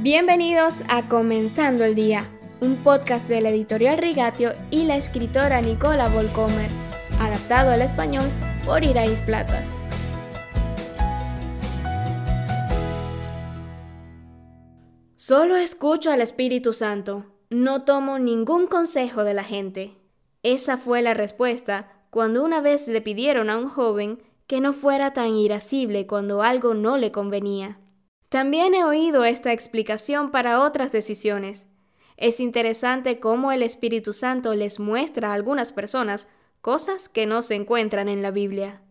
[0.00, 6.10] Bienvenidos a Comenzando el Día, un podcast de la editorial Rigatio y la escritora Nicola
[6.10, 6.68] Volcomer,
[7.18, 8.26] adaptado al español
[8.66, 9.64] por Irais Plata.
[15.14, 19.96] Solo escucho al Espíritu Santo, no tomo ningún consejo de la gente.
[20.42, 25.14] Esa fue la respuesta cuando una vez le pidieron a un joven que no fuera
[25.14, 27.78] tan irascible cuando algo no le convenía.
[28.28, 31.66] También he oído esta explicación para otras decisiones.
[32.16, 36.28] Es interesante cómo el Espíritu Santo les muestra a algunas personas
[36.60, 38.82] cosas que no se encuentran en la Biblia.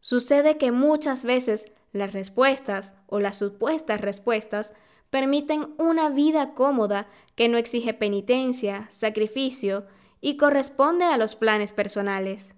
[0.00, 4.72] Sucede que muchas veces las respuestas o las supuestas respuestas
[5.10, 9.86] permiten una vida cómoda que no exige penitencia, sacrificio
[10.20, 12.54] y corresponde a los planes personales.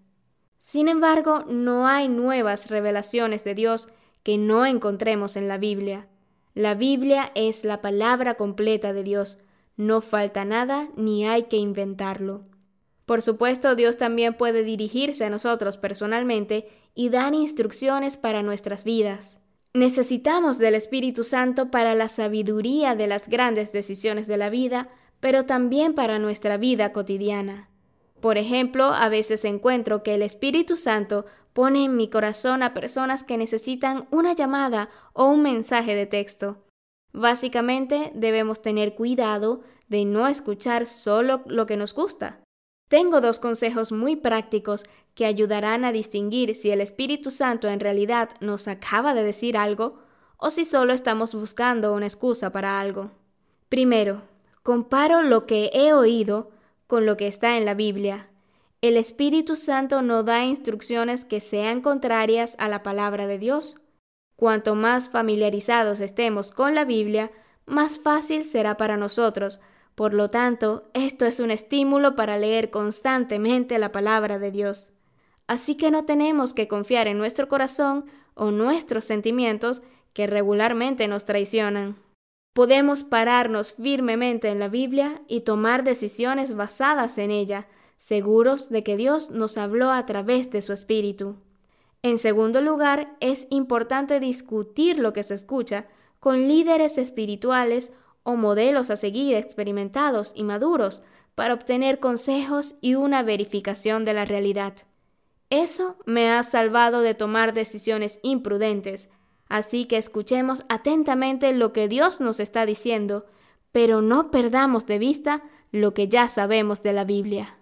[0.61, 3.89] Sin embargo, no hay nuevas revelaciones de Dios
[4.23, 6.09] que no encontremos en la Biblia.
[6.55, 9.39] La Biblia es la palabra completa de Dios.
[9.77, 12.45] No falta nada ni hay que inventarlo.
[13.07, 19.39] Por supuesto, Dios también puede dirigirse a nosotros personalmente y dar instrucciones para nuestras vidas.
[19.75, 25.47] Necesitamos del Espíritu Santo para la sabiduría de las grandes decisiones de la vida, pero
[25.47, 27.71] también para nuestra vida cotidiana.
[28.23, 33.25] Por ejemplo, a veces encuentro que el Espíritu Santo pone en mi corazón a personas
[33.25, 36.63] que necesitan una llamada o un mensaje de texto.
[37.13, 42.39] Básicamente debemos tener cuidado de no escuchar solo lo que nos gusta.
[42.89, 44.85] Tengo dos consejos muy prácticos
[45.17, 49.99] que ayudarán a distinguir si el Espíritu Santo en realidad nos acaba de decir algo
[50.37, 53.11] o si solo estamos buscando una excusa para algo.
[53.69, 54.23] Primero,
[54.63, 56.53] comparo lo que he oído
[56.87, 58.29] con lo que está en la Biblia
[58.83, 63.77] el Espíritu Santo no da instrucciones que sean contrarias a la palabra de Dios.
[64.35, 67.31] Cuanto más familiarizados estemos con la Biblia,
[67.65, 69.61] más fácil será para nosotros.
[69.95, 74.91] Por lo tanto, esto es un estímulo para leer constantemente la palabra de Dios.
[75.47, 79.81] Así que no tenemos que confiar en nuestro corazón o nuestros sentimientos
[80.13, 81.95] que regularmente nos traicionan.
[82.53, 88.97] Podemos pararnos firmemente en la Biblia y tomar decisiones basadas en ella, seguros de que
[88.97, 91.37] Dios nos habló a través de su Espíritu.
[92.03, 95.87] En segundo lugar, es importante discutir lo que se escucha
[96.21, 97.93] con líderes espirituales
[98.23, 101.03] o modelos a seguir experimentados y maduros
[101.35, 104.75] para obtener consejos y una verificación de la realidad.
[105.49, 109.09] Eso me ha salvado de tomar decisiones imprudentes,
[109.53, 113.27] así que escuchemos atentamente lo que Dios nos está diciendo,
[113.71, 115.43] pero no perdamos de vista
[115.73, 117.59] lo que ya sabemos de la Biblia.